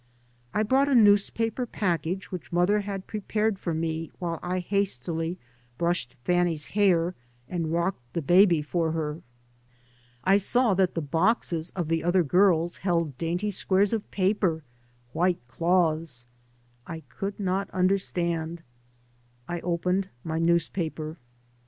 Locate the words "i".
0.51-0.63, 4.41-4.57, 10.23-10.37, 16.87-17.01, 19.47-19.59